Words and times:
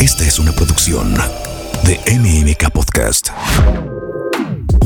Esta 0.00 0.24
es 0.24 0.38
una 0.38 0.52
producción 0.52 1.14
de 1.84 2.00
MMK 2.18 2.70
Podcast. 2.72 3.28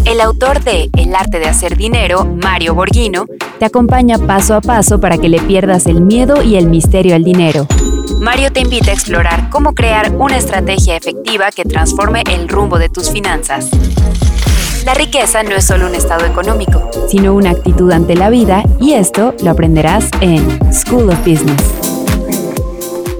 El 0.04 0.20
autor 0.20 0.64
de 0.64 0.90
El 0.98 1.14
arte 1.14 1.38
de 1.38 1.46
hacer 1.46 1.76
dinero, 1.76 2.24
Mario 2.24 2.74
Borghino, 2.74 3.26
te 3.60 3.64
acompaña 3.64 4.18
paso 4.18 4.56
a 4.56 4.60
paso 4.60 4.98
para 4.98 5.16
que 5.16 5.28
le 5.28 5.40
pierdas 5.40 5.86
el 5.86 6.00
miedo 6.00 6.42
y 6.42 6.56
el 6.56 6.66
misterio 6.66 7.14
al 7.14 7.22
dinero. 7.22 7.68
Mario 8.18 8.52
te 8.52 8.58
invita 8.58 8.90
a 8.90 8.94
explorar 8.94 9.50
cómo 9.50 9.72
crear 9.72 10.12
una 10.16 10.36
estrategia 10.36 10.96
efectiva 10.96 11.52
que 11.52 11.62
transforme 11.62 12.24
el 12.28 12.48
rumbo 12.48 12.80
de 12.80 12.88
tus 12.88 13.12
finanzas. 13.12 13.68
La 14.84 14.94
riqueza 14.94 15.44
no 15.44 15.54
es 15.54 15.64
solo 15.64 15.86
un 15.86 15.94
estado 15.94 16.26
económico, 16.26 16.90
sino 17.08 17.34
una 17.34 17.50
actitud 17.50 17.92
ante 17.92 18.16
la 18.16 18.30
vida 18.30 18.64
y 18.80 18.94
esto 18.94 19.32
lo 19.44 19.52
aprenderás 19.52 20.10
en 20.20 20.58
School 20.72 21.08
of 21.08 21.18
Business. 21.20 21.62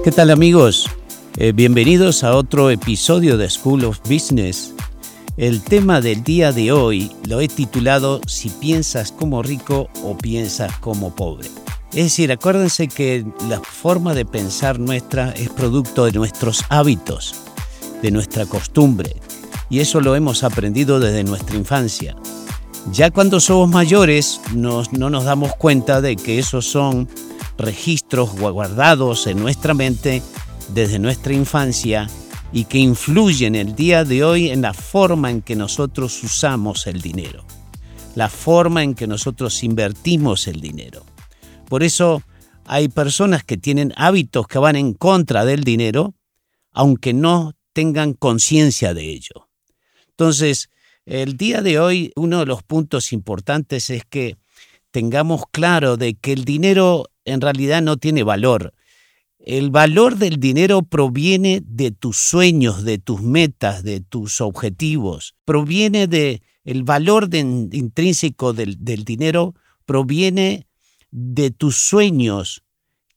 ¿Qué 0.03 0.11
tal 0.11 0.29
amigos? 0.29 0.89
Eh, 1.37 1.51
bienvenidos 1.51 2.23
a 2.23 2.33
otro 2.33 2.69
episodio 2.69 3.37
de 3.37 3.49
School 3.49 3.83
of 3.83 3.99
Business. 4.09 4.73
El 5.35 5.61
tema 5.61 5.99
del 5.99 6.23
día 6.23 6.53
de 6.53 6.71
hoy 6.71 7.11
lo 7.27 7.41
he 7.41 7.49
titulado 7.49 8.21
Si 8.25 8.47
piensas 8.47 9.11
como 9.11 9.43
rico 9.43 9.89
o 10.01 10.17
piensas 10.17 10.73
como 10.77 11.13
pobre. 11.13 11.49
Es 11.89 12.05
decir, 12.05 12.31
acuérdense 12.31 12.87
que 12.87 13.25
la 13.49 13.59
forma 13.59 14.13
de 14.13 14.23
pensar 14.23 14.79
nuestra 14.79 15.31
es 15.31 15.49
producto 15.49 16.05
de 16.05 16.13
nuestros 16.13 16.63
hábitos, 16.69 17.35
de 18.01 18.11
nuestra 18.11 18.45
costumbre, 18.45 19.17
y 19.69 19.79
eso 19.79 19.99
lo 19.99 20.15
hemos 20.15 20.41
aprendido 20.45 21.01
desde 21.01 21.25
nuestra 21.25 21.57
infancia. 21.57 22.15
Ya 22.93 23.11
cuando 23.11 23.41
somos 23.41 23.69
mayores 23.69 24.39
no 24.53 24.83
nos 24.85 25.25
damos 25.25 25.53
cuenta 25.57 25.99
de 25.99 26.15
que 26.15 26.39
esos 26.39 26.65
son 26.65 27.09
registros 27.57 28.31
guardados 28.39 29.27
en 29.27 29.39
nuestra 29.41 29.73
mente 29.73 30.21
desde 30.69 30.99
nuestra 30.99 31.33
infancia 31.33 32.09
y 32.51 32.65
que 32.65 32.77
influyen 32.77 33.55
el 33.55 33.75
día 33.75 34.03
de 34.03 34.23
hoy 34.23 34.49
en 34.49 34.61
la 34.61 34.73
forma 34.73 35.29
en 35.29 35.41
que 35.41 35.55
nosotros 35.55 36.23
usamos 36.23 36.87
el 36.87 37.01
dinero, 37.01 37.45
la 38.15 38.29
forma 38.29 38.83
en 38.83 38.95
que 38.95 39.07
nosotros 39.07 39.63
invertimos 39.63 40.47
el 40.47 40.61
dinero. 40.61 41.05
Por 41.67 41.83
eso 41.83 42.23
hay 42.65 42.87
personas 42.87 43.43
que 43.43 43.57
tienen 43.57 43.93
hábitos 43.97 44.47
que 44.47 44.59
van 44.59 44.75
en 44.75 44.93
contra 44.93 45.45
del 45.45 45.63
dinero, 45.63 46.15
aunque 46.71 47.13
no 47.13 47.53
tengan 47.73 48.13
conciencia 48.13 48.93
de 48.93 49.09
ello. 49.09 49.49
Entonces, 50.09 50.69
el 51.05 51.37
día 51.37 51.61
de 51.61 51.79
hoy 51.79 52.11
uno 52.15 52.39
de 52.39 52.45
los 52.45 52.63
puntos 52.63 53.11
importantes 53.11 53.89
es 53.89 54.05
que 54.05 54.37
tengamos 54.91 55.43
claro 55.51 55.97
de 55.97 56.15
que 56.15 56.31
el 56.31 56.45
dinero 56.45 57.09
en 57.25 57.41
realidad 57.41 57.81
no 57.81 57.97
tiene 57.97 58.23
valor, 58.23 58.73
el 59.45 59.69
valor 59.69 60.17
del 60.17 60.39
dinero 60.39 60.81
proviene 60.81 61.61
de 61.63 61.91
tus 61.91 62.17
sueños, 62.17 62.83
de 62.83 62.97
tus 62.97 63.21
metas, 63.21 63.83
de 63.83 64.01
tus 64.01 64.41
objetivos. 64.41 65.35
Proviene 65.45 66.07
de 66.07 66.41
el 66.63 66.83
valor 66.83 67.29
intrínseco 67.31 68.53
del, 68.53 68.83
del 68.83 69.03
dinero 69.05 69.53
proviene 69.85 70.67
de 71.11 71.51
tus 71.51 71.75
sueños 71.75 72.63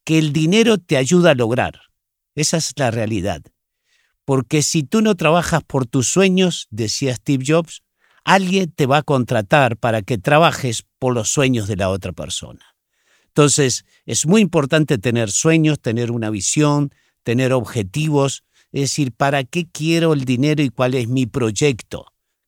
que 0.04 0.18
el 0.18 0.34
dinero 0.34 0.76
te 0.76 0.98
ayuda 0.98 1.30
a 1.30 1.34
lograr. 1.34 1.80
Esa 2.34 2.58
es 2.58 2.74
la 2.76 2.90
realidad. 2.90 3.42
Porque 4.26 4.60
si 4.60 4.82
tú 4.82 5.00
no 5.00 5.14
trabajas 5.14 5.62
por 5.66 5.86
tus 5.86 6.08
sueños, 6.08 6.68
decía 6.70 7.16
Steve 7.16 7.44
Jobs, 7.46 7.82
alguien 8.22 8.70
te 8.70 8.84
va 8.84 8.98
a 8.98 9.02
contratar 9.02 9.78
para 9.78 10.02
que 10.02 10.18
trabajes 10.18 10.84
por 10.98 11.14
los 11.14 11.30
sueños 11.30 11.68
de 11.68 11.76
la 11.76 11.88
otra 11.88 12.12
persona. 12.12 12.67
Entonces, 13.38 13.84
es 14.04 14.26
muy 14.26 14.40
importante 14.40 14.98
tener 14.98 15.30
sueños, 15.30 15.78
tener 15.78 16.10
una 16.10 16.28
visión, 16.28 16.92
tener 17.22 17.52
objetivos, 17.52 18.42
es 18.72 18.80
decir, 18.80 19.12
¿para 19.12 19.44
qué 19.44 19.68
quiero 19.70 20.12
el 20.12 20.24
dinero 20.24 20.60
y 20.60 20.70
cuál 20.70 20.94
es 20.94 21.06
mi 21.06 21.24
proyecto? 21.26 22.06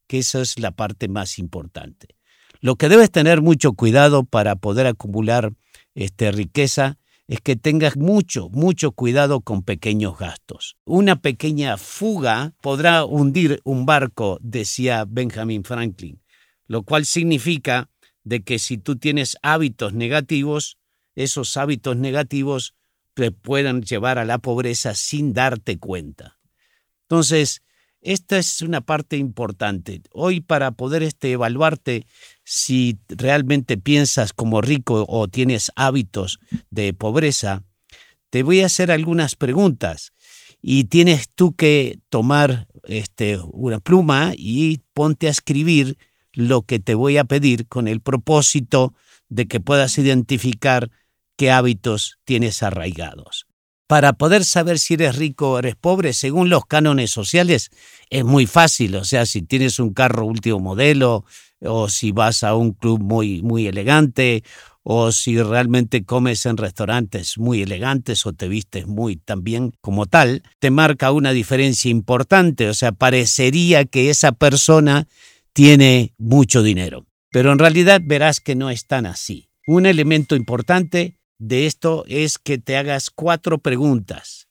Que 0.09 0.19
esa 0.19 0.41
es 0.41 0.59
la 0.59 0.73
parte 0.73 1.07
más 1.07 1.39
importante. 1.39 2.17
Lo 2.61 2.75
que 2.75 2.89
debes 2.89 3.13
tener 3.13 3.41
mucho 3.41 3.75
cuidado 3.75 4.25
para 4.25 4.57
poder 4.57 4.89
acumular 4.89 5.53
este, 5.95 6.33
riqueza 6.33 6.99
es 7.29 7.41
que 7.41 7.55
tengas 7.55 7.97
mucho, 7.97 8.49
mucho 8.49 8.91
cuidado 8.91 9.43
con 9.43 9.63
pequeños 9.63 10.19
gastos. 10.19 10.77
Una 10.87 11.23
pequeña 11.23 11.77
fuga 11.77 12.53
podrá 12.61 13.05
hundir 13.05 13.61
un 13.63 13.87
barco, 13.87 14.41
decía 14.43 15.05
Benjamin 15.09 15.63
Franklin, 15.63 16.21
lo 16.67 16.83
cual 16.83 17.05
significa 17.05 17.89
de 18.25 18.43
que 18.43 18.59
si 18.59 18.77
tú 18.77 18.97
tienes 18.97 19.37
hábitos 19.43 19.95
negativos, 19.95 20.80
esos 21.15 21.57
hábitos 21.57 21.97
negativos 21.97 22.75
te 23.15 23.33
puedan 23.33 23.83
llevar 23.83 24.19
a 24.19 24.25
la 24.25 24.39
pobreza 24.39 24.95
sin 24.95 25.33
darte 25.33 25.79
cuenta. 25.79 26.39
Entonces, 27.03 27.63
esta 28.01 28.39
es 28.39 28.63
una 28.63 28.81
parte 28.81 29.19
importante. 29.19 30.01
Hoy 30.13 30.41
para 30.41 30.71
poder 30.71 31.03
este, 31.03 31.33
evaluarte 31.33 32.07
si 32.45 32.99
realmente 33.09 33.77
piensas 33.77 34.33
como 34.33 34.63
rico 34.63 35.05
o 35.07 35.29
tienes 35.29 35.71
hábitos 35.77 36.39
de 36.71 36.95
pobreza, 36.95 37.63
te 38.31 38.43
voy 38.43 38.61
a 38.61 38.67
hacer 38.67 38.91
algunas 38.91 39.37
preguntas 39.37 40.13
y 40.63 40.85
tienes 40.85 41.29
tú 41.35 41.55
que 41.55 41.99
tomar 42.09 42.69
este, 42.85 43.39
una 43.53 43.81
pluma 43.81 44.33
y 44.37 44.81
ponte 44.95 45.27
a 45.27 45.31
escribir 45.31 45.99
lo 46.33 46.63
que 46.63 46.79
te 46.79 46.95
voy 46.95 47.19
a 47.19 47.25
pedir 47.25 47.67
con 47.67 47.89
el 47.89 48.01
propósito 48.01 48.95
de 49.31 49.47
que 49.47 49.61
puedas 49.61 49.97
identificar 49.97 50.91
qué 51.37 51.51
hábitos 51.51 52.19
tienes 52.25 52.63
arraigados. 52.63 53.47
Para 53.87 54.13
poder 54.13 54.45
saber 54.45 54.79
si 54.79 54.95
eres 54.95 55.17
rico 55.17 55.53
o 55.53 55.59
eres 55.59 55.75
pobre, 55.75 56.13
según 56.13 56.49
los 56.49 56.65
cánones 56.67 57.11
sociales, 57.11 57.71
es 58.09 58.25
muy 58.25 58.47
fácil. 58.47 58.95
O 58.97 59.05
sea, 59.05 59.27
si 59.27 59.43
tienes 59.43 59.81
un 59.81 59.93
carro 59.93 60.27
último 60.27 60.61
modelo, 60.61 61.25
o 61.61 61.89
si 61.89 62.13
vas 62.13 62.45
a 62.45 62.55
un 62.55 62.73
club 62.73 63.01
muy, 63.01 63.43
muy 63.43 63.67
elegante, 63.67 64.45
o 64.83 65.13
si 65.13 65.43
realmente 65.43 66.05
comes 66.05 66.47
en 66.47 66.57
restaurantes 66.57 67.37
muy 67.37 67.63
elegantes 67.63 68.25
o 68.27 68.33
te 68.33 68.49
vistes 68.49 68.87
muy 68.87 69.17
también 69.17 69.73
como 69.81 70.07
tal, 70.07 70.43
te 70.59 70.71
marca 70.71 71.13
una 71.13 71.33
diferencia 71.33 71.91
importante. 71.91 72.69
O 72.69 72.75
sea, 72.75 72.93
parecería 72.93 73.85
que 73.85 74.11
esa 74.11 74.33
persona 74.33 75.09
tiene 75.53 76.15
mucho 76.17 76.63
dinero. 76.63 77.10
Pero 77.31 77.53
en 77.53 77.59
realidad 77.59 78.01
verás 78.05 78.41
que 78.41 78.55
no 78.55 78.71
es 78.71 78.87
tan 78.87 79.07
así. 79.07 79.51
Un 79.67 79.87
elemento 79.87 80.35
importante 80.37 81.21
de 81.39 81.67
esto 81.67 82.05
es 82.09 82.39
que 82.39 82.59
te 82.59 82.77
hagas 82.77 83.11
cuatro 83.11 83.59
preguntas. 83.59 84.49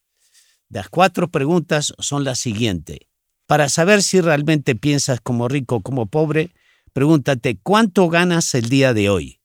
Las 0.70 0.90
cuatro 0.90 1.30
preguntas 1.30 1.94
son 2.00 2.24
las 2.24 2.40
siguientes. 2.40 3.00
Para 3.48 3.68
saber 3.70 4.04
si 4.04 4.22
realmente 4.22 4.76
piensas 4.76 5.20
como 5.22 5.48
rico 5.48 5.78
o 5.78 5.82
como 5.82 6.06
pobre, 6.06 6.52
pregúntate 6.94 7.60
cuánto 7.62 8.08
ganas 8.08 8.54
el 8.54 8.70
día 8.70 8.94
de 8.94 9.10
hoy, 9.10 9.42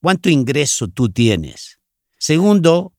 cuánto 0.00 0.30
ingreso 0.30 0.88
tú 0.88 1.08
tienes. 1.10 1.80
Segundo, 2.18 2.94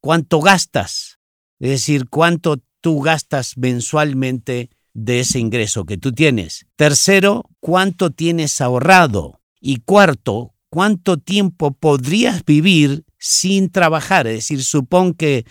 cuánto 0.00 0.40
gastas, 0.40 1.18
es 1.58 1.70
decir, 1.70 2.08
cuánto 2.08 2.62
tú 2.80 3.00
gastas 3.00 3.56
mensualmente 3.56 4.70
de 4.94 5.20
ese 5.20 5.40
ingreso 5.40 5.84
que 5.84 5.98
tú 5.98 6.12
tienes. 6.12 6.66
Tercero, 6.76 7.50
cuánto 7.60 8.10
tienes 8.10 8.60
ahorrado. 8.60 9.40
Y 9.60 9.78
cuarto, 9.78 10.54
cuánto 10.70 11.18
tiempo 11.18 11.72
podrías 11.72 12.44
vivir 12.44 13.04
sin 13.18 13.70
trabajar. 13.70 14.26
Es 14.26 14.34
decir, 14.34 14.62
supón 14.62 15.14
que 15.14 15.44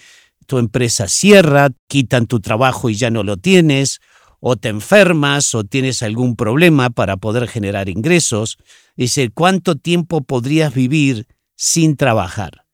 tu 0.47 0.57
empresa 0.57 1.07
cierra, 1.07 1.69
quitan 1.87 2.27
tu 2.27 2.39
trabajo 2.39 2.89
y 2.89 2.95
ya 2.95 3.09
no 3.09 3.23
lo 3.23 3.37
tienes, 3.37 3.99
o 4.39 4.57
te 4.57 4.69
enfermas 4.69 5.55
o 5.55 5.63
tienes 5.63 6.03
algún 6.03 6.35
problema 6.35 6.89
para 6.89 7.17
poder 7.17 7.47
generar 7.47 7.89
ingresos. 7.89 8.57
Dice, 8.95 9.29
¿cuánto 9.29 9.75
tiempo 9.75 10.21
podrías 10.21 10.73
vivir 10.73 11.27
sin 11.55 11.95
trabajar? 11.95 12.65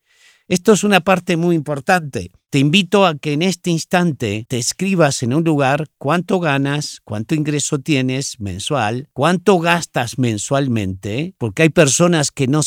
Esto 0.47 0.74
es 0.74 0.84
una 0.84 1.02
parte 1.02 1.38
muy 1.38 1.56
importante. 1.56 2.31
Te 2.51 2.57
invito 2.57 3.05
a 3.05 3.15
que 3.15 3.33
en 3.33 3.43
este 3.43 3.69
instante 3.69 4.47
te 4.49 4.57
escribas 4.57 5.22
en 5.22 5.35
un 5.35 5.43
lugar 5.43 5.85
cuánto 5.99 6.40
ganas, 6.40 6.99
cuánto 7.03 7.35
ingreso 7.35 7.78
tienes 7.78 8.40
mensual, 8.40 9.07
cuánto 9.13 9.59
gastas 9.59 10.17
mensualmente, 10.17 11.35
porque 11.37 11.61
hay 11.61 11.69
personas 11.69 12.31
que 12.31 12.47
no, 12.47 12.63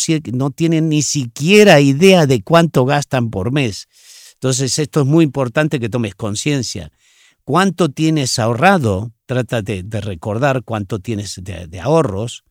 tienen 0.53 0.89
ni 0.89 1.03
siquiera 1.03 1.81
idea 1.81 2.27
de 2.27 2.43
cuánto 2.45 2.85
gastan 2.85 3.31
por 3.31 3.51
mes. 3.51 3.89
Entonces 4.35 4.79
esto 4.79 5.01
es 5.01 5.07
muy 5.07 5.25
importante 5.25 5.81
que 5.81 5.89
tomes 5.89 6.15
conciencia. 6.15 6.93
¿Cuánto 7.43 7.89
tienes 7.89 8.39
ahorrado? 8.39 9.11
Trátate 9.27 9.83
de 9.83 10.01
recordar 10.01 10.63
cuánto 10.63 11.01
tienes 11.01 11.41
de, 11.43 11.67
de 11.67 11.81
ahorros 11.81 12.45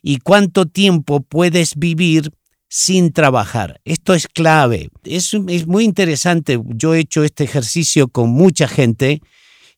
y 0.00 0.16
cuánto 0.16 0.64
tiempo 0.64 1.20
puedes 1.20 1.74
vivir 1.76 2.30
sin 2.70 3.12
trabajar. 3.12 3.80
Esto 3.84 4.14
es 4.14 4.28
clave. 4.28 4.90
Es, 5.02 5.34
muy 5.66 5.84
interesante. 5.84 6.58
Yo 6.66 6.94
he 6.94 7.00
hecho 7.00 7.24
este 7.24 7.42
ejercicio 7.44 8.08
con 8.08 8.30
mucha 8.30 8.68
gente 8.68 9.20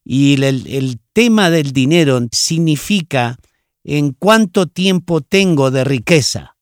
y 0.04 0.34
el, 0.34 0.66
el 0.66 1.00
tema 1.14 1.48
del 1.48 1.72
dinero 1.72 2.20
significa 2.30 3.38
en 3.82 4.12
cuánto 4.12 4.66
tiempo 4.66 5.22
tengo 5.22 5.70
de 5.70 5.84
riqueza. 5.84 6.56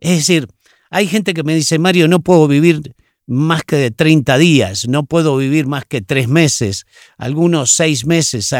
Es 0.00 0.18
decir, 0.18 0.48
hay 0.90 1.08
gente 1.08 1.32
que 1.32 1.42
me 1.42 1.54
dice, 1.54 1.78
Mario, 1.78 2.08
no 2.08 2.20
puedo 2.20 2.46
vivir 2.46 2.94
más 3.26 3.64
que 3.64 3.76
de 3.76 3.90
30 3.90 4.36
días, 4.36 4.86
no 4.86 5.06
puedo 5.06 5.36
vivir 5.38 5.66
más 5.66 5.86
que 5.86 6.02
tres 6.02 6.28
meses, 6.28 6.84
algunos 7.16 7.70
seis 7.70 8.04
meses. 8.04 8.54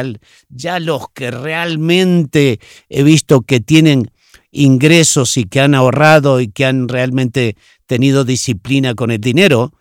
ya 0.49 0.81
los 0.81 1.09
que 1.13 1.31
realmente 1.31 2.61
he 2.89 3.03
visto 3.03 3.43
que 3.43 3.61
tienen 3.61 4.11
ingresos 4.55 5.37
y 5.37 5.45
que 5.45 5.61
han 5.61 5.75
ahorrado 5.75 6.41
y 6.41 6.49
que 6.49 6.65
han 6.65 6.89
realmente 6.89 7.57
tenido 7.87 8.25
disciplina 8.25 8.95
con 8.95 9.11
el 9.11 9.21
dinero, 9.21 9.73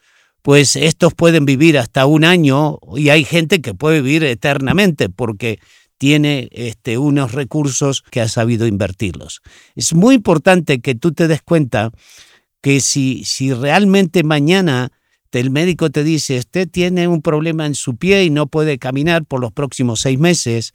pues 0.42 0.76
estos 0.76 1.14
pueden 1.14 1.46
vivir 1.46 1.78
hasta 1.78 2.06
un 2.06 2.26
año 2.26 2.80
y 2.98 3.10
hay 3.10 3.24
gente 3.24 3.62
que 3.62 3.74
puede 3.74 4.02
vivir 4.02 4.24
eternamente 4.24 5.08
porque 5.08 5.60
tiene 5.98 6.50
este, 6.52 6.98
unos 6.98 7.32
recursos 7.32 8.02
que 8.02 8.20
ha 8.20 8.28
sabido 8.28 8.68
invertirlos. 8.68 9.42
Es 9.76 9.94
muy 9.94 10.16
importante 10.16 10.82
que 10.82 10.96
tú 10.96 11.14
te 11.14 11.28
des 11.28 11.42
cuenta 11.42 11.92
que 12.62 12.82
si, 12.82 13.24
si 13.24 13.54
realmente 13.54 14.24
mañana 14.24 14.92
el 15.40 15.50
médico 15.50 15.90
te 15.90 16.04
dice, 16.04 16.38
usted 16.38 16.70
tiene 16.70 17.08
un 17.08 17.22
problema 17.22 17.66
en 17.66 17.76
su 17.76 17.96
pie 17.96 18.24
y 18.24 18.30
no 18.30 18.48
puede 18.48 18.78
caminar 18.78 19.26
por 19.26 19.42
los 19.42 19.52
próximos 19.52 20.02
seis 20.02 20.20
meses, 20.20 20.74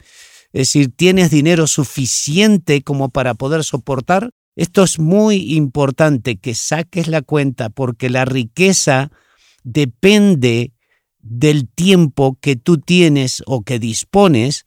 es 0.53 0.69
decir, 0.69 0.91
tienes 0.95 1.31
dinero 1.31 1.67
suficiente 1.67 2.83
como 2.83 3.11
para 3.11 3.35
poder 3.35 3.65
soportar, 3.65 4.31
esto 4.57 4.83
es 4.83 4.99
muy 4.99 5.55
importante 5.55 6.37
que 6.37 6.55
saques 6.55 7.07
la 7.07 7.23
cuenta 7.23 7.71
porque 7.71 8.11
la 8.11 8.25
riqueza 8.25 9.13
depende 9.63 10.73
del 11.21 11.69
tiempo 11.69 12.39
que 12.41 12.57
tú 12.57 12.79
tienes 12.79 13.43
o 13.47 13.63
que 13.63 13.79
dispones 13.79 14.67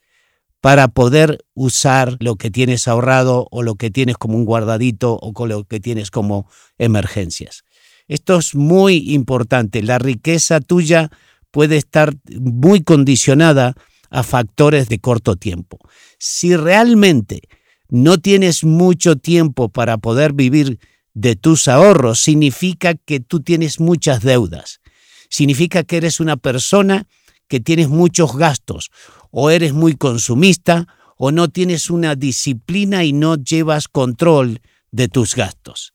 para 0.62 0.88
poder 0.90 1.44
usar 1.56 2.18
lo 2.20 2.36
que 2.36 2.52
tienes 2.52 2.88
ahorrado 2.88 3.48
o 3.52 3.64
lo 3.64 3.76
que 3.76 3.90
tienes 3.90 4.18
como 4.18 4.38
un 4.38 4.46
guardadito 4.46 5.14
o 5.16 5.34
con 5.34 5.50
lo 5.50 5.64
que 5.66 5.80
tienes 5.80 6.12
como 6.12 6.48
emergencias. 6.78 7.64
Esto 8.08 8.38
es 8.38 8.56
muy 8.56 9.14
importante. 9.14 9.82
La 9.82 9.98
riqueza 9.98 10.60
tuya 10.62 11.10
puede 11.50 11.78
estar 11.78 12.14
muy 12.40 12.84
condicionada 12.84 13.76
a 14.12 14.24
factores 14.24 14.90
de 14.90 15.00
corto 15.00 15.36
tiempo. 15.36 15.80
Si 16.20 16.56
realmente 16.56 17.42
no 17.90 18.20
tienes 18.20 18.64
mucho 18.64 19.16
tiempo 19.16 19.70
para 19.70 19.98
poder 19.98 20.34
vivir 20.34 20.80
de 21.14 21.36
tus 21.36 21.68
ahorros, 21.68 22.20
significa 22.20 22.94
que 22.94 23.20
tú 23.20 23.42
tienes 23.42 23.80
muchas 23.80 24.22
deudas. 24.22 24.82
Significa 25.30 25.84
que 25.84 25.98
eres 25.98 26.20
una 26.20 26.38
persona 26.38 27.08
que 27.48 27.60
tienes 27.60 27.90
muchos 27.90 28.36
gastos 28.36 28.92
o 29.32 29.50
eres 29.50 29.74
muy 29.74 29.96
consumista 29.96 30.88
o 31.18 31.32
no 31.32 31.50
tienes 31.50 31.90
una 31.90 32.16
disciplina 32.16 33.04
y 33.04 33.14
no 33.14 33.36
llevas 33.36 33.88
control 33.88 34.62
de 34.92 35.08
tus 35.08 35.36
gastos. 35.36 35.94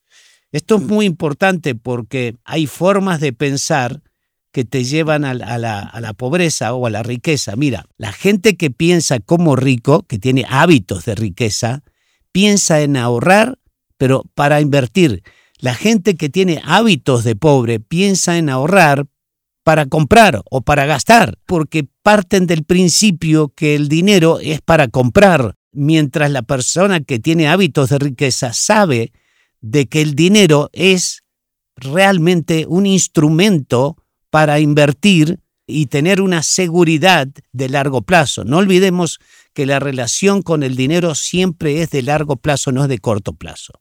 Esto 0.53 0.77
es 0.77 0.83
muy 0.83 1.05
importante 1.05 1.75
porque 1.75 2.37
hay 2.45 2.67
formas 2.67 3.21
de 3.21 3.33
pensar 3.33 4.03
que 4.57 4.65
te 4.65 4.85
llevan 4.85 5.27
a, 5.27 5.35
la, 5.35 6.15
pobreza 6.17 6.73
o 6.73 6.87
a 6.87 6.91
la 6.91 7.03
riqueza. 7.03 7.57
Mira, 7.57 7.85
la 7.99 8.11
gente 8.11 8.57
que 8.57 8.71
piensa 8.71 9.21
como 9.21 9.55
rico, 9.55 10.07
que 10.09 10.19
tiene 10.19 10.47
hábitos 10.49 11.05
de 11.05 11.15
riqueza, 11.15 11.83
piensa 12.33 12.81
en 12.81 12.97
ahorrar, 12.97 13.59
pero 13.99 14.23
para 14.35 14.63
invertir. 14.63 15.23
La 15.59 15.75
gente 15.75 16.15
que 16.15 16.31
tiene 16.31 16.63
hábitos 16.65 17.23
de 17.23 17.37
pobre 17.37 17.81
piensa 17.81 18.39
en 18.39 18.49
ahorrar 18.49 19.05
para 19.63 19.85
comprar 19.85 20.41
o 20.51 20.63
para 20.63 20.87
gastar, 20.87 21.37
porque 21.45 21.87
parten 22.03 22.47
del 22.47 22.65
principio 22.65 23.53
que 23.55 23.75
el 23.75 23.89
dinero 23.89 24.39
es 24.41 24.63
para 24.63 24.89
comprar, 24.89 25.55
mientras 25.71 26.31
la 26.31 26.41
persona 26.41 27.01
que 27.01 27.19
tiene 27.19 27.47
hábitos 27.49 27.91
de 27.91 27.99
riqueza 27.99 28.55
sabe 28.55 29.13
de 29.61 29.87
que 29.87 30.01
el 30.01 30.15
dinero 30.15 30.71
es 30.73 31.25
realmente 31.77 32.65
un 32.67 32.87
instrumento 32.87 33.99
para 34.31 34.61
invertir 34.61 35.39
y 35.67 35.87
tener 35.87 36.21
una 36.21 36.43
seguridad 36.43 37.29
de 37.53 37.69
largo 37.69 38.03
plazo. 38.03 38.45
No 38.45 38.59
olvidemos 38.59 39.19
que 39.53 39.67
la 39.67 39.81
relación 39.81 40.43
con 40.43 40.63
el 40.63 40.77
dinero 40.77 41.15
siempre 41.15 41.83
es 41.83 41.91
de 41.91 42.03
largo 42.03 42.37
plazo, 42.37 42.73
no 42.73 42.85
es 42.85 42.89
de 42.89 42.99
corto 42.99 43.33
plazo. 43.33 43.73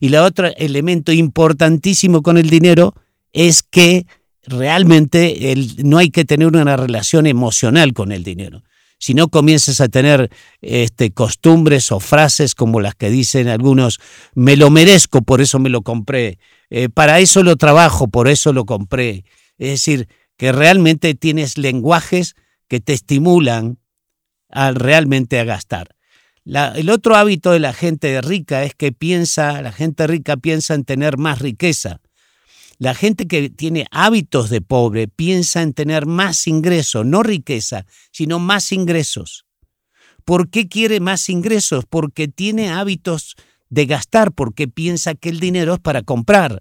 Y 0.00 0.06
el 0.06 0.16
otro 0.16 0.48
elemento 0.56 1.12
importantísimo 1.12 2.22
con 2.22 2.38
el 2.38 2.50
dinero 2.50 2.94
es 3.32 3.62
que 3.62 4.06
realmente 4.44 5.54
no 5.84 5.98
hay 5.98 6.10
que 6.10 6.24
tener 6.24 6.48
una 6.48 6.76
relación 6.76 7.26
emocional 7.26 7.92
con 7.92 8.10
el 8.10 8.24
dinero. 8.24 8.64
Si 8.98 9.14
no 9.14 9.28
comienzas 9.28 9.80
a 9.80 9.88
tener 9.88 10.30
este, 10.60 11.10
costumbres 11.10 11.90
o 11.90 11.98
frases 11.98 12.54
como 12.54 12.80
las 12.80 12.94
que 12.94 13.10
dicen 13.10 13.48
algunos, 13.48 13.98
me 14.34 14.56
lo 14.56 14.70
merezco, 14.70 15.22
por 15.22 15.40
eso 15.40 15.58
me 15.58 15.70
lo 15.70 15.82
compré, 15.82 16.38
eh, 16.70 16.88
para 16.88 17.18
eso 17.18 17.42
lo 17.42 17.56
trabajo, 17.56 18.08
por 18.08 18.28
eso 18.28 18.52
lo 18.52 18.64
compré. 18.64 19.24
Es 19.62 19.68
decir, 19.68 20.08
que 20.36 20.50
realmente 20.50 21.14
tienes 21.14 21.56
lenguajes 21.56 22.34
que 22.66 22.80
te 22.80 22.94
estimulan 22.94 23.78
realmente 24.50 25.38
a 25.38 25.44
gastar. 25.44 25.94
el 26.44 26.90
otro 26.90 27.14
hábito 27.14 27.52
de 27.52 27.60
la 27.60 27.72
gente 27.72 28.20
rica 28.22 28.64
es 28.64 28.74
que 28.74 28.90
piensa, 28.90 29.62
la 29.62 29.70
gente 29.70 30.08
rica 30.08 30.36
piensa 30.36 30.74
en 30.74 30.84
tener 30.84 31.16
más 31.16 31.38
riqueza. 31.38 32.00
La 32.78 32.92
gente 32.92 33.28
que 33.28 33.50
tiene 33.50 33.86
hábitos 33.92 34.50
de 34.50 34.62
pobre 34.62 35.06
piensa 35.06 35.62
en 35.62 35.74
tener 35.74 36.06
más 36.06 36.48
ingresos, 36.48 37.06
no 37.06 37.22
riqueza, 37.22 37.86
sino 38.10 38.40
más 38.40 38.72
ingresos. 38.72 39.46
¿Por 40.24 40.50
qué 40.50 40.66
quiere 40.68 40.98
más 40.98 41.28
ingresos? 41.28 41.84
Porque 41.88 42.26
tiene 42.26 42.70
hábitos 42.70 43.36
de 43.70 43.86
gastar, 43.86 44.32
porque 44.32 44.66
piensa 44.66 45.14
que 45.14 45.28
el 45.28 45.38
dinero 45.38 45.74
es 45.74 45.80
para 45.80 46.02
comprar. 46.02 46.60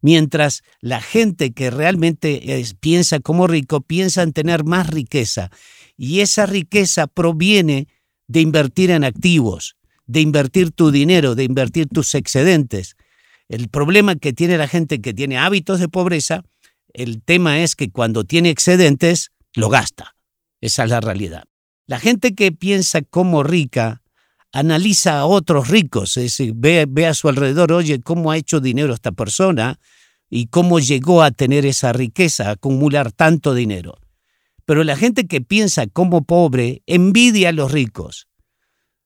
Mientras 0.00 0.62
la 0.80 1.00
gente 1.00 1.52
que 1.52 1.70
realmente 1.70 2.64
piensa 2.80 3.20
como 3.20 3.46
rico 3.46 3.80
piensa 3.80 4.22
en 4.22 4.32
tener 4.32 4.64
más 4.64 4.88
riqueza. 4.88 5.50
Y 5.96 6.20
esa 6.20 6.46
riqueza 6.46 7.06
proviene 7.06 7.88
de 8.28 8.40
invertir 8.40 8.90
en 8.90 9.04
activos, 9.04 9.76
de 10.06 10.20
invertir 10.20 10.70
tu 10.72 10.90
dinero, 10.90 11.34
de 11.34 11.44
invertir 11.44 11.88
tus 11.88 12.14
excedentes. 12.14 12.96
El 13.48 13.68
problema 13.68 14.16
que 14.16 14.32
tiene 14.32 14.58
la 14.58 14.68
gente 14.68 15.00
que 15.00 15.14
tiene 15.14 15.38
hábitos 15.38 15.80
de 15.80 15.88
pobreza, 15.88 16.42
el 16.92 17.22
tema 17.22 17.60
es 17.60 17.76
que 17.76 17.90
cuando 17.90 18.24
tiene 18.24 18.50
excedentes, 18.50 19.30
lo 19.54 19.68
gasta. 19.68 20.16
Esa 20.60 20.84
es 20.84 20.90
la 20.90 21.00
realidad. 21.00 21.44
La 21.86 22.00
gente 22.00 22.34
que 22.34 22.52
piensa 22.52 23.02
como 23.02 23.42
rica 23.42 24.02
analiza 24.58 25.18
a 25.18 25.26
otros 25.26 25.68
ricos, 25.68 26.16
es 26.16 26.38
ve, 26.54 27.06
a 27.06 27.14
su 27.14 27.28
alrededor, 27.28 27.72
oye, 27.72 28.00
cómo 28.00 28.30
ha 28.30 28.38
hecho 28.38 28.58
dinero 28.58 28.94
esta 28.94 29.12
persona 29.12 29.78
y 30.30 30.46
cómo 30.46 30.80
llegó 30.80 31.22
a 31.22 31.30
tener 31.30 31.66
esa 31.66 31.92
riqueza, 31.92 32.48
a 32.48 32.52
acumular 32.52 33.12
tanto 33.12 33.52
dinero. 33.54 33.98
Pero 34.64 34.82
la 34.82 34.96
gente 34.96 35.26
que 35.26 35.42
piensa 35.42 35.86
como 35.86 36.24
pobre 36.24 36.82
envidia 36.86 37.50
a 37.50 37.52
los 37.52 37.70
ricos. 37.70 38.28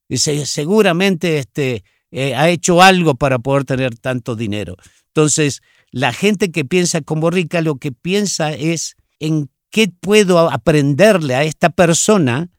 Dice, 0.09 0.47
seguramente 0.47 1.39
este, 1.39 1.83
eh, 2.13 2.35
ha 2.37 2.49
hecho 2.49 2.81
algo 2.81 3.17
para 3.17 3.41
poder 3.41 3.65
tener 3.65 3.99
tanto 3.99 4.37
dinero. 4.37 4.77
Entonces, 5.09 5.63
la 5.91 6.13
gente 6.13 6.53
que 6.53 6.65
piensa 6.65 7.01
como 7.01 7.29
rica 7.29 7.61
lo 7.61 7.77
que 7.77 7.91
piensa 7.91 8.53
es 8.53 8.95
en 9.19 9.51
qué 9.71 9.89
puedo 9.89 10.51
aprenderle 10.51 11.35
a 11.35 11.43
esta 11.43 11.71
persona 11.71 12.51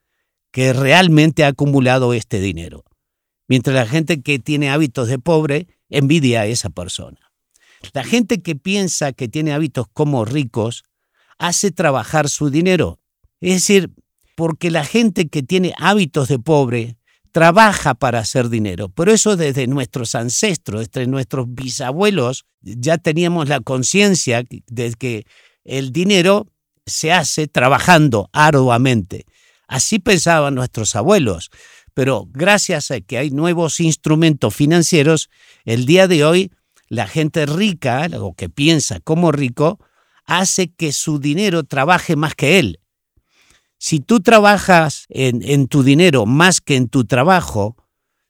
que 0.52 0.74
realmente 0.74 1.44
ha 1.44 1.48
acumulado 1.48 2.14
este 2.14 2.40
dinero. 2.40 2.84
Mientras 3.48 3.76
la 3.76 3.86
gente 3.86 4.22
que 4.22 4.40
tiene 4.40 4.70
hábitos 4.70 5.08
de 5.08 5.20
pobre 5.20 5.68
envidia 5.90 6.42
a 6.42 6.46
esa 6.46 6.70
persona. 6.70 7.20
La 7.94 8.04
gente 8.04 8.42
que 8.42 8.56
piensa 8.56 9.12
que 9.12 9.28
tiene 9.28 9.54
hábitos 9.54 9.88
como 9.92 10.24
ricos 10.26 10.84
hace 11.38 11.72
trabajar 11.72 12.30
su 12.30 12.50
dinero. 12.50 13.00
Es 13.40 13.56
decir, 13.56 13.92
porque 14.36 14.72
la 14.72 14.86
gente 14.86 15.28
que 15.28 15.44
tiene 15.44 15.74
hábitos 15.78 16.28
de 16.28 16.40
pobre 16.40 16.98
trabaja 17.32 17.96
para 17.96 18.20
hacer 18.20 18.50
dinero. 18.50 18.90
Por 18.90 19.10
eso 19.10 19.36
desde 19.36 19.68
nuestros 19.68 20.16
ancestros, 20.16 20.92
desde 20.92 21.08
nuestros 21.08 21.46
bisabuelos, 21.48 22.46
ya 22.62 22.98
teníamos 22.98 23.50
la 23.50 23.62
conciencia 23.62 24.44
de 24.68 24.94
que 24.94 25.26
el 25.64 25.92
dinero 25.92 26.48
se 26.86 27.12
hace 27.12 27.48
trabajando 27.48 28.30
arduamente. 28.34 29.26
Así 29.72 30.00
pensaban 30.00 30.54
nuestros 30.54 30.98
abuelos. 30.98 31.50
Pero 31.94 32.28
gracias 32.30 32.92
a 32.92 33.00
que 33.00 33.18
hay 33.18 33.32
nuevos 33.32 33.80
instrumentos 33.80 34.54
financieros, 34.54 35.30
el 35.64 35.86
día 35.86 36.10
de 36.10 36.26
hoy 36.26 36.52
la 36.90 37.08
gente 37.08 37.46
rica, 37.46 38.10
o 38.20 38.34
que 38.34 38.50
piensa 38.50 39.00
como 39.00 39.32
rico, 39.32 39.80
hace 40.26 40.74
que 40.74 40.92
su 40.92 41.20
dinero 41.20 41.64
trabaje 41.64 42.18
más 42.18 42.36
que 42.36 42.60
él. 42.60 42.82
Si 43.78 44.02
tú 44.02 44.20
trabajas 44.20 45.06
en, 45.08 45.68
tu 45.70 45.84
dinero 45.84 46.26
más 46.26 46.60
que 46.60 46.76
en 46.76 46.90
tu 46.90 47.06
trabajo, 47.06 47.78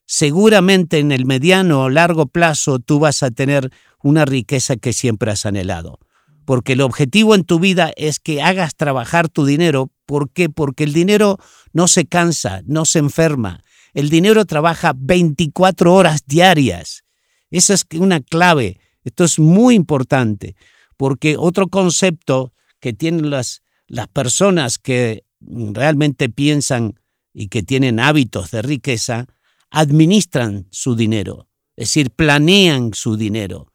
seguramente 0.06 1.00
en 1.00 1.12
el 1.12 1.26
mediano 1.26 1.82
o 1.82 1.90
largo 1.90 2.28
plazo 2.28 2.78
tú 2.78 3.00
vas 3.00 3.24
a 3.24 3.32
tener 3.32 3.72
una 4.04 4.26
riqueza 4.26 4.76
que 4.76 4.94
siempre 4.94 5.32
has 5.32 5.48
anhelado. 5.48 5.98
Porque 6.46 6.74
el 6.74 6.82
objetivo 6.82 7.34
en 7.34 7.46
tu 7.46 7.60
vida 7.60 7.92
es 7.96 8.20
que 8.20 8.44
hagas 8.44 8.76
trabajar 8.76 9.28
tu 9.28 9.44
dinero. 9.44 9.92
¿Por 10.12 10.30
qué? 10.30 10.50
Porque 10.50 10.84
el 10.84 10.92
dinero 10.92 11.38
no 11.72 11.88
se 11.88 12.06
cansa, 12.06 12.64
no 12.66 12.84
se 12.84 13.00
enferma. 13.00 13.64
El 13.94 14.10
dinero 14.10 14.44
trabaja 14.44 14.92
24 14.94 15.94
horas 15.94 16.26
diarias. 16.26 17.06
Esa 17.50 17.76
es 17.76 17.86
una 17.98 18.20
clave. 18.20 18.82
Esto 19.06 19.24
es 19.24 19.40
muy 19.40 19.74
importante 19.74 20.58
porque 20.98 21.38
otro 21.40 21.70
concepto 21.70 22.52
que 22.82 22.92
tienen 22.92 23.30
las, 23.30 23.64
las 23.88 24.10
personas 24.10 24.80
que 24.80 25.24
realmente 25.40 26.28
piensan 26.28 27.00
y 27.34 27.48
que 27.48 27.64
tienen 27.64 28.02
hábitos 28.02 28.52
de 28.52 28.64
riqueza, 28.64 29.28
administran 29.70 30.68
su 30.72 30.98
dinero, 30.98 31.48
es 31.78 31.88
decir, 31.88 32.12
planean 32.12 32.94
su 32.94 33.16
dinero. 33.16 33.71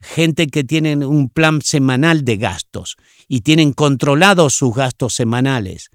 Gente 0.00 0.46
que 0.46 0.64
tienen 0.64 1.04
un 1.04 1.28
plan 1.28 1.60
semanal 1.62 2.24
de 2.24 2.36
gastos 2.36 2.96
y 3.28 3.42
tienen 3.42 3.72
controlados 3.72 4.54
sus 4.54 4.74
gastos 4.74 5.14
semanales. 5.14 5.90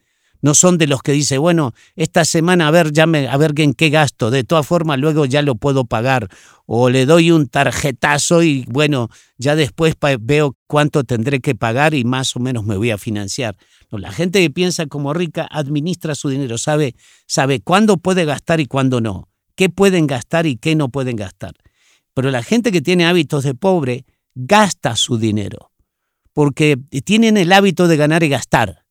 No 0.46 0.54
son 0.54 0.78
de 0.78 0.86
los 0.86 1.02
que 1.02 1.12
dice, 1.12 1.40
bueno, 1.40 1.74
esta 1.96 2.24
semana 2.24 2.68
a 2.68 2.72
ver, 2.72 2.92
ya 2.92 3.04
a 3.04 3.38
ver 3.38 3.54
en 3.58 3.74
qué 3.74 3.90
gasto, 3.90 4.30
de 4.30 4.44
todas 4.44 4.68
formas 4.68 5.00
luego 5.00 5.26
ya 5.26 5.42
lo 5.42 5.56
puedo 5.56 5.86
pagar. 5.86 6.28
O 6.68 6.92
le 6.92 7.08
doy 7.08 7.32
un 7.32 7.48
tarjetazo 7.48 8.44
y 8.44 8.64
bueno, 8.68 9.10
ya 9.40 9.56
después 9.56 9.96
veo 10.20 10.56
cuánto 10.68 11.04
tendré 11.04 11.40
que 11.40 11.56
pagar 11.56 11.96
y 11.96 12.04
más 12.04 12.36
o 12.36 12.40
menos 12.40 12.64
me 12.64 12.78
voy 12.78 12.92
a 12.92 13.00
financiar. 13.00 13.58
No, 13.92 13.98
la 13.98 14.12
gente 14.12 14.40
que 14.40 14.52
piensa 14.52 14.86
como 14.86 15.16
rica 15.16 15.48
administra 15.50 16.14
su 16.14 16.30
dinero, 16.30 16.60
sabe, 16.60 16.96
sabe 17.26 17.62
cuándo 17.62 17.98
puede 17.98 18.26
gastar 18.26 18.60
y 18.60 18.68
cuándo 18.68 19.02
no, 19.02 19.30
qué 19.56 19.70
pueden 19.70 20.06
gastar 20.06 20.46
y 20.46 20.58
qué 20.58 20.76
no 20.76 20.90
pueden 20.90 21.16
gastar. 21.16 21.56
Pero 22.16 22.32
la 22.32 22.42
gente 22.42 22.72
que 22.72 22.82
tiene 22.82 23.06
hábitos 23.06 23.44
de 23.44 23.54
pobre 23.54 24.06
gasta 24.34 24.96
su 24.96 25.20
dinero, 25.20 25.72
porque 26.34 26.78
tienen 27.04 27.38
el 27.38 27.54
hábito 27.54 27.88
de 27.88 27.98
ganar 27.98 28.24
y 28.24 28.30
gastar 28.30 28.86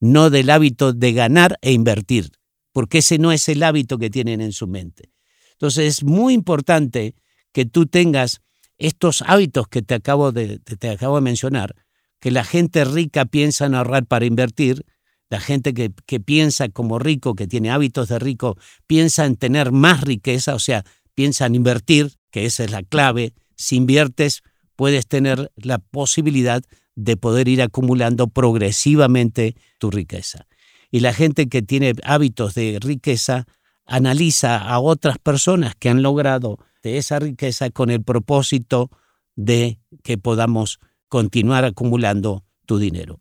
no 0.00 0.30
del 0.30 0.50
hábito 0.50 0.92
de 0.92 1.12
ganar 1.12 1.58
e 1.60 1.72
invertir, 1.72 2.30
porque 2.72 2.98
ese 2.98 3.18
no 3.18 3.32
es 3.32 3.48
el 3.48 3.62
hábito 3.62 3.98
que 3.98 4.10
tienen 4.10 4.40
en 4.40 4.52
su 4.52 4.66
mente. 4.66 5.12
Entonces 5.52 5.86
es 5.86 6.04
muy 6.04 6.34
importante 6.34 7.14
que 7.52 7.66
tú 7.66 7.86
tengas 7.86 8.40
estos 8.78 9.22
hábitos 9.22 9.66
que 9.68 9.82
te 9.82 9.94
acabo 9.94 10.30
de, 10.30 10.60
te 10.60 10.90
acabo 10.90 11.16
de 11.16 11.22
mencionar, 11.22 11.74
que 12.20 12.30
la 12.30 12.44
gente 12.44 12.84
rica 12.84 13.24
piensa 13.24 13.66
en 13.66 13.74
ahorrar 13.74 14.06
para 14.06 14.24
invertir, 14.24 14.84
la 15.30 15.40
gente 15.40 15.74
que, 15.74 15.92
que, 16.06 16.20
piensa 16.20 16.70
como 16.70 16.98
rico, 16.98 17.34
que 17.34 17.46
tiene 17.46 17.70
hábitos 17.70 18.08
de 18.08 18.18
rico, 18.18 18.56
piensa 18.86 19.26
en 19.26 19.36
tener 19.36 19.72
más 19.72 20.00
riqueza, 20.00 20.54
o 20.54 20.58
sea, 20.58 20.84
piensa 21.14 21.44
en 21.44 21.54
invertir, 21.54 22.17
que 22.30 22.44
esa 22.44 22.64
es 22.64 22.70
la 22.70 22.82
clave. 22.82 23.32
Si 23.56 23.76
inviertes, 23.76 24.42
puedes 24.76 25.06
tener 25.06 25.50
la 25.56 25.78
posibilidad 25.78 26.62
de 26.94 27.16
poder 27.16 27.48
ir 27.48 27.62
acumulando 27.62 28.28
progresivamente 28.28 29.56
tu 29.78 29.90
riqueza. 29.90 30.46
Y 30.90 31.00
la 31.00 31.12
gente 31.12 31.48
que 31.48 31.62
tiene 31.62 31.94
hábitos 32.04 32.54
de 32.54 32.78
riqueza 32.80 33.46
analiza 33.86 34.58
a 34.58 34.80
otras 34.80 35.18
personas 35.18 35.74
que 35.74 35.88
han 35.88 36.02
logrado 36.02 36.58
de 36.82 36.98
esa 36.98 37.18
riqueza 37.18 37.70
con 37.70 37.90
el 37.90 38.02
propósito 38.02 38.90
de 39.36 39.78
que 40.02 40.18
podamos 40.18 40.78
continuar 41.08 41.64
acumulando 41.64 42.44
tu 42.66 42.78
dinero. 42.78 43.18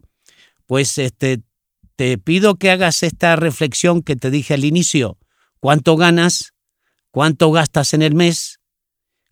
Pues 0.66 0.98
este, 0.98 1.42
te 1.96 2.18
pido 2.18 2.56
que 2.56 2.72
hagas 2.72 3.04
esta 3.04 3.36
reflexión 3.36 4.02
que 4.02 4.16
te 4.16 4.30
dije 4.30 4.54
al 4.54 4.66
inicio. 4.66 5.18
¿Cuánto 5.60 5.96
ganas? 5.96 6.54
¿Cuánto 7.12 7.52
gastas 7.52 7.94
en 7.94 8.02
el 8.02 8.14
mes? 8.14 8.60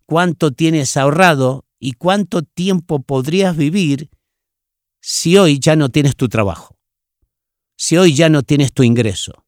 ¿Cuánto 0.06 0.52
tienes 0.52 0.96
ahorrado? 0.96 1.64
¿Y 1.78 1.92
cuánto 1.92 2.42
tiempo 2.42 3.02
podrías 3.02 3.56
vivir 3.56 4.08
si 5.00 5.36
hoy 5.36 5.58
ya 5.60 5.76
no 5.76 5.88
tienes 5.88 6.16
tu 6.16 6.28
trabajo, 6.28 6.76
si 7.76 7.96
hoy 7.96 8.14
ya 8.14 8.28
no 8.28 8.42
tienes 8.42 8.72
tu 8.72 8.82
ingreso, 8.82 9.44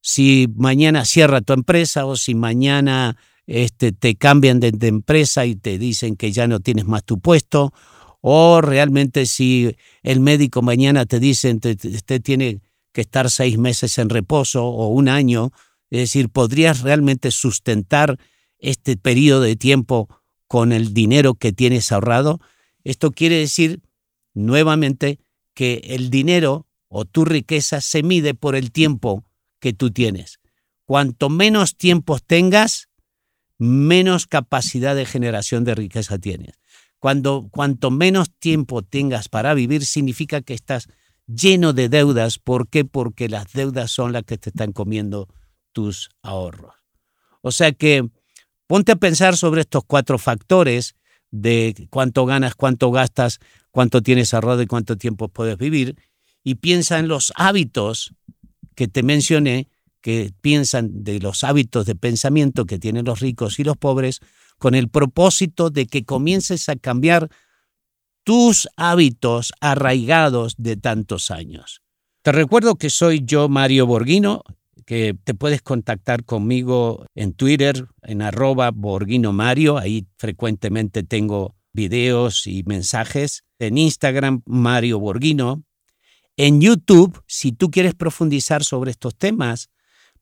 si 0.00 0.48
mañana 0.54 1.04
cierra 1.04 1.42
tu 1.42 1.52
empresa 1.52 2.06
o 2.06 2.16
si 2.16 2.34
mañana 2.34 3.18
este, 3.46 3.92
te 3.92 4.14
cambian 4.16 4.60
de, 4.60 4.72
empresa 4.88 5.44
y 5.44 5.56
te 5.56 5.78
dicen 5.78 6.16
que 6.16 6.32
ya 6.32 6.46
no 6.46 6.60
tienes 6.60 6.86
más 6.86 7.04
tu 7.04 7.20
puesto, 7.20 7.74
o 8.20 8.60
realmente 8.60 9.26
si 9.26 9.76
el 10.02 10.20
médico 10.20 10.62
mañana 10.62 11.04
te 11.06 11.20
dice 11.20 11.58
que 11.58 11.88
usted 11.88 12.22
tiene 12.22 12.60
que 12.92 13.02
estar 13.02 13.30
seis 13.30 13.58
meses 13.58 13.98
en 13.98 14.08
reposo 14.08 14.64
o 14.64 14.88
un 14.88 15.08
año, 15.08 15.50
es 15.90 16.00
decir, 16.00 16.30
podrías 16.30 16.80
realmente 16.80 17.30
sustentar 17.30 18.18
este 18.62 18.96
periodo 18.96 19.42
de 19.42 19.56
tiempo 19.56 20.08
con 20.48 20.72
el 20.72 20.94
dinero 20.94 21.34
que 21.34 21.52
tienes 21.52 21.92
ahorrado. 21.92 22.40
Esto 22.84 23.10
quiere 23.10 23.36
decir 23.36 23.82
nuevamente 24.32 25.18
que 25.54 25.82
el 25.84 26.08
dinero 26.08 26.66
o 26.88 27.04
tu 27.04 27.24
riqueza 27.24 27.80
se 27.80 28.02
mide 28.02 28.34
por 28.34 28.54
el 28.56 28.72
tiempo 28.72 29.24
que 29.60 29.72
tú 29.72 29.90
tienes. 29.90 30.40
Cuanto 30.84 31.28
menos 31.28 31.76
tiempo 31.76 32.18
tengas, 32.18 32.88
menos 33.58 34.26
capacidad 34.26 34.96
de 34.96 35.06
generación 35.06 35.64
de 35.64 35.74
riqueza 35.74 36.18
tienes. 36.18 36.58
Cuando, 36.98 37.48
cuanto 37.50 37.90
menos 37.90 38.30
tiempo 38.38 38.82
tengas 38.82 39.28
para 39.28 39.54
vivir, 39.54 39.84
significa 39.84 40.40
que 40.40 40.54
estás 40.54 40.88
lleno 41.26 41.72
de 41.72 41.88
deudas. 41.88 42.38
¿Por 42.38 42.68
qué? 42.68 42.84
Porque 42.84 43.28
las 43.28 43.52
deudas 43.52 43.90
son 43.90 44.12
las 44.12 44.24
que 44.24 44.38
te 44.38 44.50
están 44.50 44.72
comiendo 44.72 45.28
tus 45.72 46.10
ahorros. 46.22 46.74
O 47.40 47.50
sea 47.50 47.72
que 47.72 48.08
ponte 48.72 48.92
a 48.92 48.96
pensar 48.96 49.36
sobre 49.36 49.60
estos 49.60 49.84
cuatro 49.86 50.16
factores 50.16 50.94
de 51.30 51.88
cuánto 51.90 52.24
ganas, 52.24 52.54
cuánto 52.54 52.90
gastas, 52.90 53.38
cuánto 53.70 54.00
tienes 54.00 54.32
ahorrado 54.32 54.62
y 54.62 54.66
cuánto 54.66 54.96
tiempo 54.96 55.28
puedes 55.28 55.58
vivir, 55.58 55.94
y 56.42 56.54
piensa 56.54 56.98
en 56.98 57.06
los 57.06 57.34
hábitos 57.36 58.14
que 58.74 58.88
te 58.88 59.02
mencioné, 59.02 59.68
que 60.00 60.32
piensan 60.40 61.04
de 61.04 61.20
los 61.20 61.44
hábitos 61.44 61.84
de 61.84 61.96
pensamiento 61.96 62.64
que 62.64 62.78
tienen 62.78 63.04
los 63.04 63.20
ricos 63.20 63.58
y 63.58 63.64
los 63.64 63.76
pobres, 63.76 64.20
con 64.56 64.74
el 64.74 64.88
propósito 64.88 65.68
de 65.68 65.86
que 65.86 66.06
comiences 66.06 66.70
a 66.70 66.76
cambiar 66.76 67.28
tus 68.24 68.70
hábitos 68.78 69.52
arraigados 69.60 70.54
de 70.56 70.78
tantos 70.78 71.30
años. 71.30 71.82
Te 72.22 72.32
recuerdo 72.32 72.76
que 72.76 72.88
soy 72.88 73.20
yo, 73.22 73.50
Mario 73.50 73.86
Borghino, 73.86 74.44
que 74.84 75.14
te 75.24 75.34
puedes 75.34 75.62
contactar 75.62 76.24
conmigo 76.24 77.06
en 77.14 77.32
Twitter, 77.32 77.86
en 78.02 78.22
arroba 78.22 78.70
Borghino 78.70 79.32
Mario, 79.32 79.78
ahí 79.78 80.06
frecuentemente 80.16 81.02
tengo 81.02 81.56
videos 81.72 82.46
y 82.46 82.62
mensajes. 82.64 83.44
En 83.58 83.78
Instagram, 83.78 84.42
Mario 84.46 84.98
Borghino. 84.98 85.64
En 86.36 86.60
YouTube, 86.60 87.22
si 87.26 87.52
tú 87.52 87.70
quieres 87.70 87.94
profundizar 87.94 88.64
sobre 88.64 88.90
estos 88.90 89.16
temas, 89.16 89.70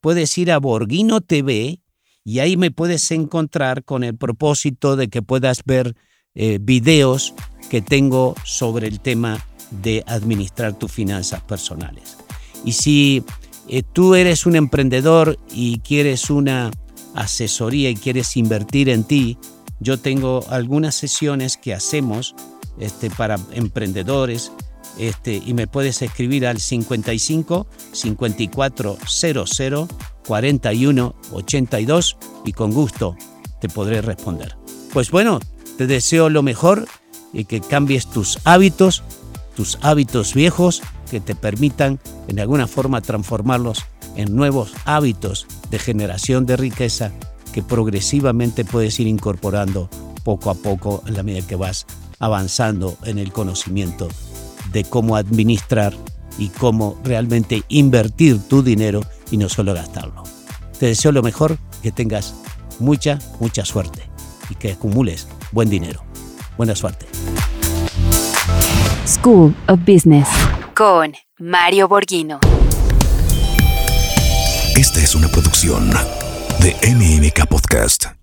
puedes 0.00 0.36
ir 0.38 0.50
a 0.50 0.58
Borghino 0.58 1.20
TV 1.20 1.80
y 2.24 2.38
ahí 2.40 2.56
me 2.56 2.70
puedes 2.70 3.10
encontrar 3.10 3.84
con 3.84 4.04
el 4.04 4.16
propósito 4.16 4.96
de 4.96 5.08
que 5.08 5.22
puedas 5.22 5.62
ver 5.64 5.96
eh, 6.34 6.58
videos 6.60 7.34
que 7.70 7.80
tengo 7.80 8.34
sobre 8.44 8.88
el 8.88 9.00
tema 9.00 9.44
de 9.70 10.02
administrar 10.06 10.78
tus 10.78 10.92
finanzas 10.92 11.42
personales. 11.42 12.16
Y 12.64 12.72
si 12.72 13.24
eh, 13.72 13.84
tú 13.84 14.16
eres 14.16 14.46
un 14.46 14.56
emprendedor 14.56 15.38
y 15.52 15.78
quieres 15.78 16.28
una 16.28 16.72
asesoría 17.14 17.88
y 17.88 17.94
quieres 17.94 18.36
invertir 18.36 18.88
en 18.88 19.04
ti, 19.04 19.38
yo 19.78 20.00
tengo 20.00 20.44
algunas 20.50 20.96
sesiones 20.96 21.56
que 21.56 21.72
hacemos 21.72 22.34
este, 22.80 23.10
para 23.10 23.38
emprendedores 23.52 24.50
este, 24.98 25.40
y 25.46 25.54
me 25.54 25.68
puedes 25.68 26.02
escribir 26.02 26.48
al 26.48 26.58
55 26.58 27.68
54 27.92 28.98
00 29.06 29.88
41 30.26 31.14
82 31.32 32.16
y 32.44 32.52
con 32.52 32.72
gusto 32.72 33.16
te 33.60 33.68
podré 33.68 34.02
responder. 34.02 34.56
Pues 34.92 35.12
bueno, 35.12 35.38
te 35.78 35.86
deseo 35.86 36.28
lo 36.28 36.42
mejor 36.42 36.88
y 37.32 37.44
que 37.44 37.60
cambies 37.60 38.08
tus 38.08 38.40
hábitos, 38.42 39.04
tus 39.54 39.78
hábitos 39.80 40.34
viejos 40.34 40.82
que 41.10 41.20
te 41.20 41.34
permitan 41.34 41.98
en 42.28 42.40
alguna 42.40 42.66
forma 42.66 43.00
transformarlos 43.00 43.84
en 44.16 44.34
nuevos 44.34 44.72
hábitos 44.84 45.46
de 45.70 45.78
generación 45.78 46.46
de 46.46 46.56
riqueza 46.56 47.12
que 47.52 47.62
progresivamente 47.62 48.64
puedes 48.64 48.98
ir 49.00 49.08
incorporando 49.08 49.90
poco 50.24 50.50
a 50.50 50.54
poco 50.54 51.02
en 51.06 51.14
la 51.14 51.22
medida 51.22 51.46
que 51.46 51.56
vas 51.56 51.86
avanzando 52.20 52.96
en 53.04 53.18
el 53.18 53.32
conocimiento 53.32 54.08
de 54.72 54.84
cómo 54.84 55.16
administrar 55.16 55.94
y 56.38 56.48
cómo 56.48 56.98
realmente 57.02 57.64
invertir 57.68 58.38
tu 58.48 58.62
dinero 58.62 59.00
y 59.30 59.36
no 59.36 59.48
solo 59.48 59.74
gastarlo. 59.74 60.22
Te 60.78 60.86
deseo 60.86 61.12
lo 61.12 61.22
mejor, 61.22 61.58
que 61.82 61.90
tengas 61.90 62.34
mucha, 62.78 63.18
mucha 63.40 63.64
suerte 63.64 64.02
y 64.48 64.54
que 64.54 64.72
acumules 64.72 65.26
buen 65.52 65.68
dinero. 65.68 66.02
Buena 66.56 66.74
suerte. 66.74 67.06
School 69.06 69.54
of 69.66 69.80
Business 69.86 70.28
con 70.80 71.12
Mario 71.36 71.88
Borghino. 71.88 72.40
Esta 74.74 75.00
es 75.02 75.14
una 75.14 75.28
producción 75.28 75.90
de 76.60 76.74
MMK 76.94 77.46
Podcast. 77.46 78.14